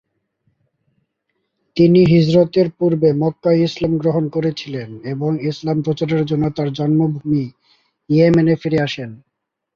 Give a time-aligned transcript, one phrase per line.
[1.77, 7.43] তিনি হিজরতের পূর্বে মক্কায় ইসলাম গ্রহণ করেছিলেন এবং ইসলাম প্রচারের জন্য তার জন্মভূমি
[8.09, 9.09] ইয়েমেনে ফিরে আসেন।